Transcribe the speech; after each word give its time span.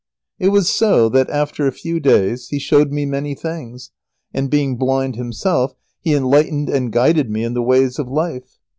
]It 0.39 0.47
was 0.47 0.67
so 0.67 1.09
that, 1.09 1.29
after 1.29 1.67
a 1.67 1.71
few 1.71 1.99
days, 1.99 2.47
he 2.47 2.57
showed 2.57 2.91
me 2.91 3.05
many 3.05 3.35
things, 3.35 3.91
and 4.33 4.49
being 4.49 4.75
blind 4.75 5.15
himself, 5.15 5.75
he 5.99 6.15
enlightened 6.15 6.69
and 6.69 6.91
guided 6.91 7.29
me 7.29 7.43
in 7.43 7.53
the 7.53 7.61
ways 7.61 7.99
of 7.99 8.07
life. 8.09 8.57